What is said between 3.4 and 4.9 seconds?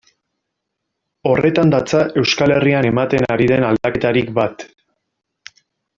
den aldaketarik bat.